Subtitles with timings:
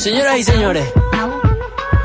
[0.00, 0.86] Señoras y señores,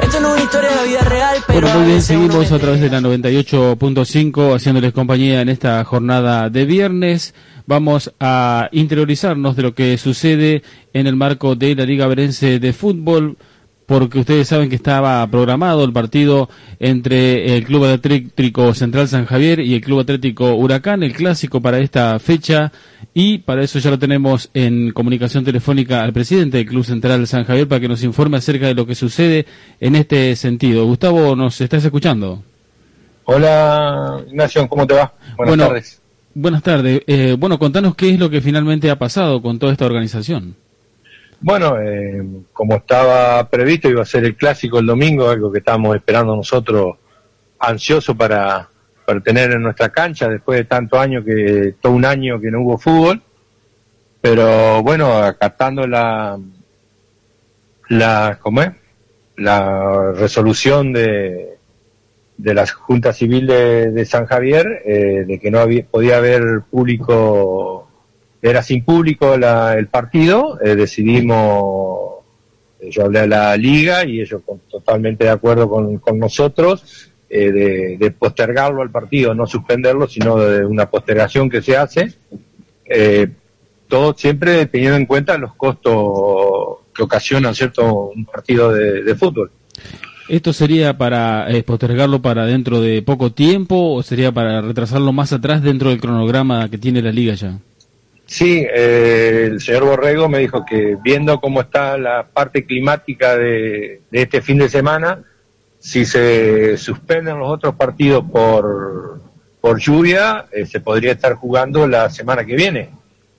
[0.01, 1.61] esto no es una historia de la vida real, pero...
[1.61, 6.65] Bueno, muy bien, seguimos a través de la 98.5 haciéndoles compañía en esta jornada de
[6.65, 7.33] viernes.
[7.67, 12.73] Vamos a interiorizarnos de lo que sucede en el marco de la Liga Verense de
[12.73, 13.37] Fútbol
[13.85, 16.49] porque ustedes saben que estaba programado el partido
[16.79, 21.79] entre el Club Atlético Central San Javier y el Club Atlético Huracán, el clásico para
[21.79, 22.71] esta fecha,
[23.13, 27.43] y para eso ya lo tenemos en comunicación telefónica al presidente del Club Central San
[27.43, 29.45] Javier para que nos informe acerca de lo que sucede
[29.79, 30.85] en este sentido.
[30.85, 32.43] Gustavo, ¿nos estás escuchando?
[33.25, 35.13] Hola, Ignacio, ¿cómo te va?
[35.37, 36.01] Buenas tardes.
[36.33, 37.01] Buenas tardes.
[37.07, 40.55] Eh, bueno, contanos qué es lo que finalmente ha pasado con toda esta organización.
[41.41, 45.95] Bueno, eh, como estaba previsto, iba a ser el clásico el domingo, algo que estábamos
[45.95, 46.95] esperando nosotros
[47.59, 48.67] ansioso para,
[49.05, 52.61] para tener en nuestra cancha después de tantos años que, todo un año que no
[52.61, 53.21] hubo fútbol.
[54.21, 56.39] Pero bueno, acatando la,
[57.89, 58.71] la, ¿cómo es?
[59.37, 61.57] La resolución de,
[62.37, 67.84] de la Junta Civil de, San Javier, eh, de que no había, podía haber público
[68.41, 72.23] era sin público el partido, eh, decidimos,
[72.79, 78.11] eh, yo hablé a la liga y ellos totalmente de acuerdo con, nosotros, eh, de,
[78.11, 82.13] postergarlo al partido, no suspenderlo, sino de una postergación que se hace,
[83.87, 89.51] todo siempre teniendo en cuenta los costos que ocasiona cierto un partido de, fútbol.
[90.29, 95.63] ¿Esto sería para postergarlo para dentro de poco tiempo o sería para retrasarlo más atrás
[95.63, 97.59] dentro del cronograma que tiene la liga ya?
[98.25, 104.01] Sí, eh, el señor Borrego me dijo que viendo cómo está la parte climática de,
[104.11, 105.23] este fin de semana,
[105.79, 109.21] si se suspenden los otros partidos por,
[109.61, 112.89] por lluvia, eh, se podría estar jugando la semana que viene.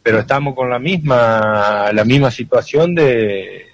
[0.04, 3.66] Pero estamos con la misma, la misma situación de,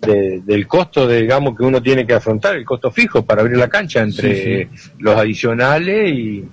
[0.00, 3.68] del costo, de, digamos, que uno tiene que afrontar, el costo fijo para abrir la
[3.68, 6.48] cancha entre los adicionales y,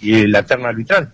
[0.00, 1.12] y la terna arbitral.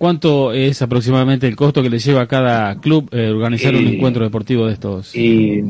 [0.00, 4.24] ¿Cuánto es aproximadamente el costo que le lleva a cada club eh, organizar un encuentro
[4.24, 5.14] deportivo de estos?
[5.14, 5.60] Y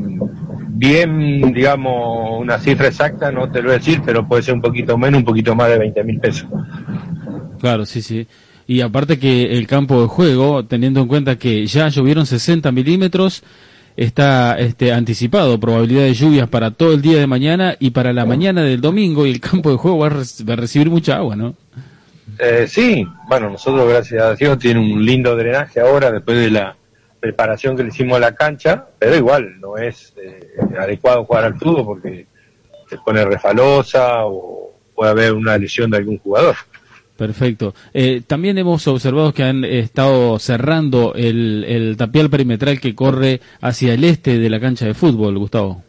[0.69, 4.61] bien, digamos, una cifra exacta no te lo voy a decir, pero puede ser un
[4.61, 6.47] poquito menos, un poquito más de 20 mil pesos.
[7.59, 8.25] Claro, sí, sí.
[8.67, 13.43] Y aparte que el campo de juego, teniendo en cuenta que ya llovieron 60 milímetros,
[13.97, 18.25] está este, anticipado probabilidad de lluvias para todo el día de mañana y para la
[18.25, 21.53] mañana del domingo y el campo de juego va a recibir mucha agua, ¿no?
[22.39, 26.75] Eh, sí, bueno, nosotros gracias a Dios tiene un lindo drenaje ahora después de la
[27.19, 31.57] preparación que le hicimos a la cancha, pero igual no es eh, adecuado jugar al
[31.57, 32.25] fútbol porque
[32.89, 36.55] se pone refalosa o puede haber una lesión de algún jugador.
[37.15, 37.75] Perfecto.
[37.93, 43.93] Eh, también hemos observado que han estado cerrando el, el tapial perimetral que corre hacia
[43.93, 45.83] el este de la cancha de fútbol, Gustavo.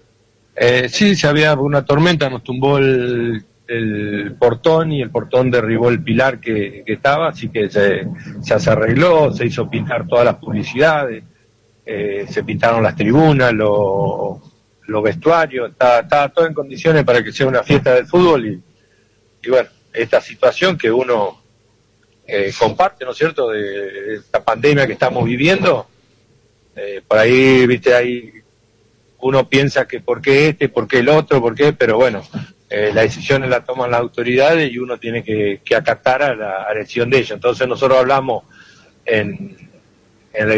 [0.55, 5.89] Eh, sí, se había una tormenta, nos tumbó el el portón y el portón derribó
[5.89, 8.07] el pilar que, estaba, así que se,
[8.43, 11.25] se, arregló, se hizo pintar todas las publicidades,
[11.87, 17.63] eh, se pintaron las tribunas, los vestuarios, estaba, todo en condiciones para que sea una
[17.63, 18.63] fiesta del fútbol y,
[19.43, 21.43] y bueno, esta situación que uno
[22.27, 25.87] eh, comparte, ¿no es cierto?, de, esta pandemia que estamos viviendo,
[26.77, 28.33] eh, por ahí, viste, ahí
[29.21, 32.23] uno piensa que por qué este, por qué el otro, por qué, pero bueno,
[32.75, 37.11] eh, las decisiones las toman las autoridades y uno tiene que, acatar a la elección
[37.11, 37.33] de ellos.
[37.33, 38.45] Entonces nosotros hablamos
[39.05, 39.59] en,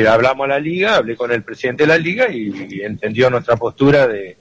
[0.08, 4.06] hablamos a la liga, hablé con el presidente de la liga y, entendió nuestra postura
[4.06, 4.36] de,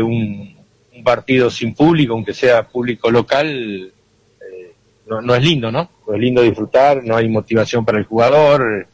[0.00, 0.54] un,
[1.02, 3.92] partido sin público, aunque sea público local,
[4.40, 4.72] eh,
[5.06, 5.90] no, es lindo, ¿no?
[6.06, 8.86] No es lindo disfrutar, no hay motivación para el jugador,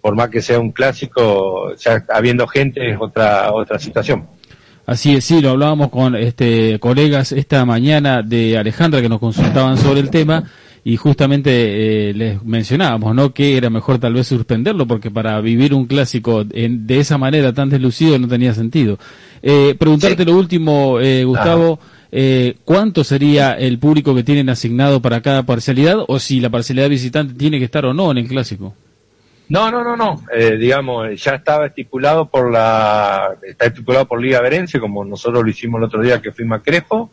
[0.00, 4.39] por más que sea un clásico, ya habiendo gente es otra, otra situación.
[4.86, 9.76] Así es, sí, lo hablábamos con este colegas esta mañana de Alejandra que nos consultaban
[9.78, 10.44] sobre el tema
[10.82, 13.32] y justamente eh, les mencionábamos, ¿no?
[13.32, 17.68] Que era mejor tal vez suspenderlo porque para vivir un clásico de esa manera tan
[17.68, 18.98] deslucido no tenía sentido.
[19.42, 21.78] Eh, preguntarte lo último, eh, Gustavo.
[22.12, 26.88] Eh, ¿Cuánto sería el público que tienen asignado para cada parcialidad o si la parcialidad
[26.88, 28.74] visitante tiene que estar o no en el clásico?
[29.50, 30.22] No, no, no, no.
[30.32, 35.50] Eh, digamos, ya estaba estipulado por la, está estipulado por Liga Verense, como nosotros lo
[35.50, 37.10] hicimos el otro día que fuimos a Crespo.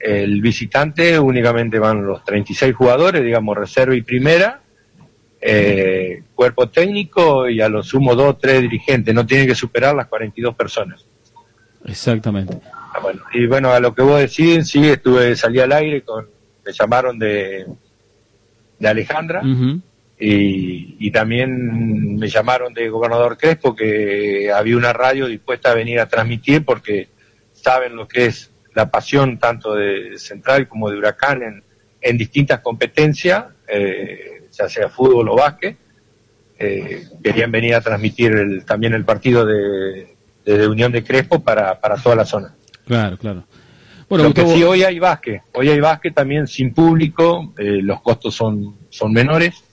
[0.00, 4.60] El visitante únicamente van los 36 jugadores, digamos, reserva y primera,
[5.40, 9.14] eh, cuerpo técnico y a lo sumo dos o tres dirigentes.
[9.14, 11.06] No tienen que superar las 42 personas.
[11.84, 12.58] Exactamente.
[12.92, 16.26] Ah, bueno, y bueno, a lo que vos decís, sí, estuve, salí al aire con,
[16.66, 17.64] me llamaron de,
[18.76, 19.40] de Alejandra
[20.22, 26.08] y, también me llamaron de Gobernador Crespo que había una radio dispuesta a venir a
[26.08, 27.08] transmitir porque
[27.52, 31.64] saben lo que es la pasión tanto de Central como de Huracán en,
[32.02, 35.76] en distintas competencias, eh, ya sea fútbol o básquet.
[36.58, 40.14] Eh, querían venir a transmitir el, también el partido de,
[40.44, 42.54] de, Unión de Crespo para, para toda la zona.
[42.86, 43.44] Claro, claro.
[44.10, 45.40] Bueno, Lo que sí, hoy hay básquet.
[45.54, 49.64] Hoy hay básquet también sin público, eh, los costos son, son menores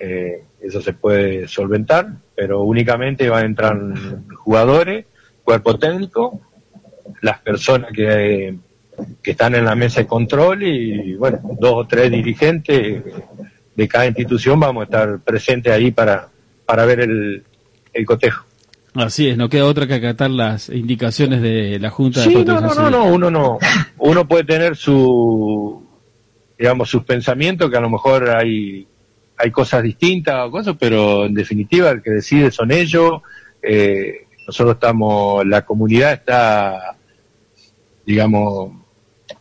[0.00, 3.78] eh, eso se puede solventar, pero únicamente van a entrar
[4.34, 5.04] jugadores,
[5.44, 6.40] cuerpo técnico,
[7.20, 8.56] las personas que,
[9.22, 13.02] que están en la mesa de control y, bueno, dos o tres dirigentes
[13.76, 16.28] de cada institución vamos a estar presentes ahí para,
[16.64, 17.44] para ver el,
[17.92, 18.46] el cotejo.
[18.94, 22.74] Así es, no queda otra que acatar las indicaciones de la Junta de Protección no,
[22.74, 23.58] no, no, uno no,
[23.98, 25.86] uno puede tener su,
[26.58, 28.86] digamos, sus pensamientos que a lo mejor hay
[29.40, 33.22] hay cosas distintas o cosas, pero en definitiva el que decide son ellos.
[33.62, 36.96] Eh, nosotros estamos, la comunidad está,
[38.04, 38.72] digamos,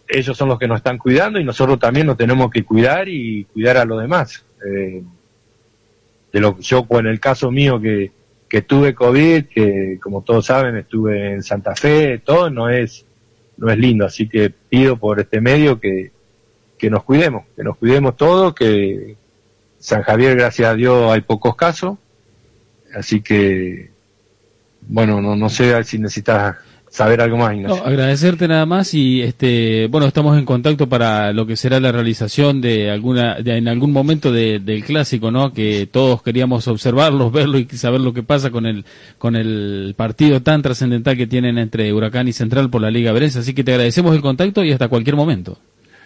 [0.07, 3.45] ellos son los que nos están cuidando y nosotros también nos tenemos que cuidar y
[3.45, 4.45] cuidar a los demás.
[4.65, 5.03] Eh,
[6.31, 8.11] de lo yo, en el caso mío que,
[8.47, 13.05] que tuve COVID, que como todos saben estuve en Santa Fe, todo no es,
[13.57, 16.11] no es lindo, así que pido por este medio que,
[16.77, 19.17] que nos cuidemos, que nos cuidemos todos, que,
[19.79, 21.97] San Javier, gracias a Dios, hay pocos casos,
[22.93, 23.89] así que,
[24.81, 26.57] bueno, no, no sé si necesitas
[26.89, 27.85] saber algo más, Ignacio.
[27.85, 32.61] agradecerte nada más y este bueno estamos en contacto para lo que será la realización
[32.61, 37.65] de alguna de, en algún momento del clásico no que todos queríamos observarlos verlo y
[37.65, 38.85] saber lo que pasa con el
[39.19, 43.39] con el partido tan trascendental que tienen entre Huracán y Central por la Liga Verense
[43.39, 45.59] así que te agradecemos el contacto y hasta cualquier momento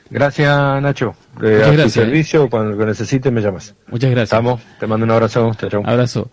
[0.10, 1.16] Gracias, Nacho.
[1.36, 3.76] Muchas a tu servicio, cuando lo necesites me llamas.
[3.88, 4.34] Muchas gracias.
[4.34, 5.52] Estamos, te mando un abrazo.
[5.84, 6.30] Abrazo.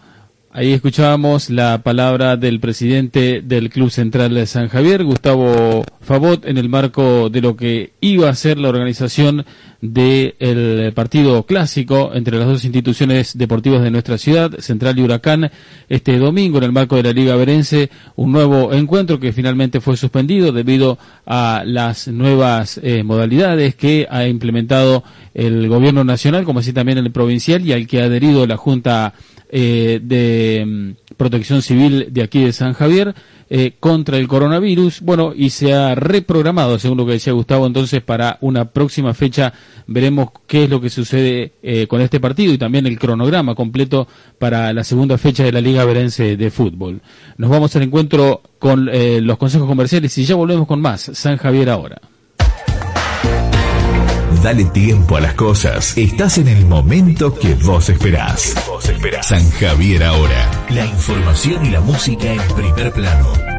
[0.53, 6.59] Ahí escuchábamos la palabra del presidente del Club Central de San Javier, Gustavo Favot, en
[6.59, 9.47] el marco de lo que iba a ser la organización
[9.81, 15.51] del partido clásico entre las dos instituciones deportivas de nuestra ciudad, Central y Huracán,
[15.89, 19.97] este domingo en el marco de la Liga Verense, un nuevo encuentro que finalmente fue
[19.97, 25.03] suspendido debido a las nuevas eh, modalidades que ha implementado
[25.35, 29.15] el gobierno nacional, como así también el provincial y al que ha adherido la Junta
[29.51, 33.15] eh, de mm, Protección Civil de aquí de San Javier
[33.51, 35.01] eh, contra el coronavirus.
[35.01, 39.53] Bueno, y se ha reprogramado, según lo que decía Gustavo, entonces para una próxima fecha
[39.87, 44.07] veremos qué es lo que sucede eh, con este partido y también el cronograma completo
[44.39, 47.01] para la segunda fecha de la Liga Verense de Fútbol.
[47.37, 51.11] Nos vamos al encuentro con los consejos comerciales y ya volvemos con más.
[51.15, 52.01] San Javier ahora.
[54.43, 55.97] Dale tiempo a las cosas.
[55.99, 58.55] Estás en el momento que vos esperás.
[59.21, 60.51] San Javier ahora.
[60.71, 63.50] La información y la música en primer plano.